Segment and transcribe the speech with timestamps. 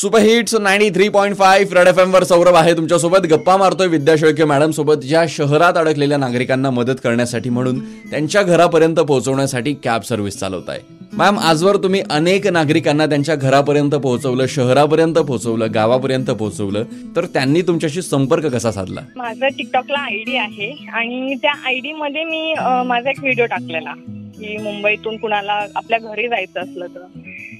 [0.00, 3.26] Super hits ninety three point five red F एमवर Saurabh आहे तुमच्यासोबत.
[3.30, 7.78] गप्पा मारतोय विद्या शेळके मॅडम सोबत ज्या शहरात अडकलेल्या नागरिकांना मदत करण्यासाठी म्हणून
[8.10, 10.80] त्यांच्या घरापर्यंत पोहोचवण्यासाठी कॅब सर्व्हिस चालवत आहे
[11.16, 16.84] मॅम आजवर तुम्ही अनेक नागरिकांना त्यांच्या घरापर्यंत पोहोचवलं शहरापर्यंत पोहोचवलं गावापर्यंत पोहोचवलं
[17.16, 19.00] तर त्यांनी तुमच्याशी संपर्क कसा साधला?
[19.16, 22.54] माझा टिकटॉकला आयडी आहे आणि त्या आयडी मध्ये मी
[22.86, 23.94] माझा एक व्हिडिओ टाकलेला
[24.40, 27.06] की मुंबईतून कुणाला आपल्या घरी जायचं असलं तर.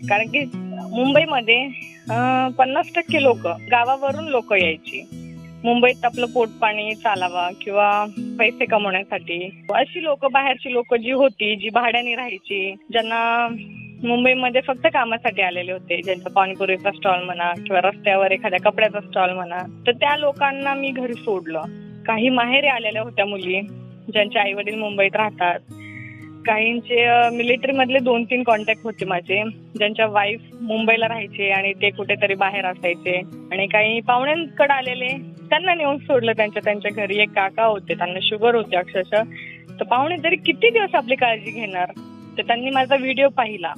[0.09, 0.45] कारण की
[0.93, 1.65] मुंबईमध्ये
[2.59, 5.09] पन्नास टक्के लोक गावावरून लोक यायची.
[5.65, 8.07] मुंबईत आपलं पोटपाणी चालावा किंवा
[8.39, 9.65] पैसे कमवण्यासाठी.
[9.75, 13.49] अशी लोक बाहेरची लोक जी होती जी भाड्याने राहायची ज्यांना
[14.05, 19.83] मुंबईमध्ये फक्त कामासाठी आलेले होते ज्यांचा पाणीपुरीचा स्टॉल म्हणा किंवा रस्त्यावर एखाद्या कपड्याचा स्टॉल म्हणा
[19.87, 21.63] तर त्या लोकांना मी घरी सोडलं.
[22.07, 23.61] काही माहेरी आलेल्या होत्या मुली
[24.13, 25.59] ज्यांचे आई वडील मुंबईत राहतात.
[26.47, 29.43] काहींचे मिलिटरी मधले दोन तीन कॉन्टॅक्ट होते माझे.
[29.51, 33.21] ज्यांच्या वाईफ मुंबईला राहायचे आणि ते कुठेतरी बाहेर असायचे.
[33.53, 35.07] आणि काही पाहुण्यांकडे आलेले
[35.51, 37.19] त्यांना नेऊन सोडलं त्यांच्या त्यांच्या घरी.
[37.19, 39.23] एक काका होते त्यांना शुगर होते अक्षरशः.
[39.81, 41.91] तर पाहुणे तरी किती दिवस आपली काळजी घेणार?
[42.39, 43.73] तर त्यांनी माझा व्हिडिओ पाहिला.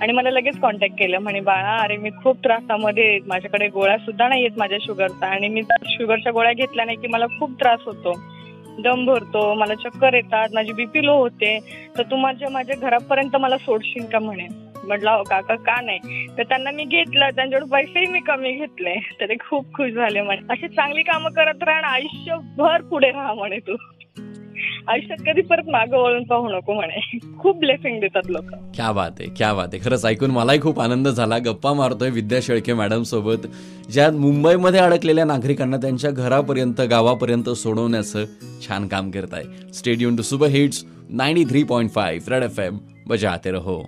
[0.00, 1.18] आणि मला लगेच कॉन्टॅक्ट केलं.
[1.18, 5.62] म्हणे बाळा अरे मी खूप त्रासामध्ये माझ्याकडे गोळ्या सुद्धा नाही आहेत माझ्या शुगरचा आणि मी
[5.86, 8.35] शुगरच्या गोळ्या घेतल्या नाही की मला खूप त्रास होतो.
[8.84, 11.58] दम भरतो मला चक्कर येतात माझी बीपी लो होते
[11.98, 14.46] तर तू माझ्या माझ्या घरापर्यंत मला सोडशील का म्हणे?
[14.84, 16.26] म्हटलं हो काका का नाही?
[16.38, 20.40] तर त्यांना मी घेतलं त्यांच्याकडे पैसेही मी कमी घेतले तर ते खूप खुश झाले म्हणे.
[20.50, 23.76] अशी चांगली कामं करत राहा आयुष्यभर पुढे राहा म्हणे तू.
[24.88, 27.18] आयुष्यात कधी परत मागं वळून पाहू नको म्हणे.
[27.38, 28.44] खूप ब्लेसिंग देतात लोक.
[28.74, 29.82] क्या बात आहे क्या बात आहे.
[29.84, 31.38] खरंच ऐकून मलाही खूप आनंद झाला.
[31.38, 33.46] गप्पा मारतोय विद्या शेळके मॅडम सोबत.
[33.92, 38.24] ज्या मुंबईमध्ये अडकलेल्या नागरिकांना त्यांच्या घरापर्यंत गावापर्यंत सोडवण्याचं
[38.68, 42.78] छान काम करत आहे stadium to super hits ninety three point five red F M
[43.06, 43.82] बजाते रहो.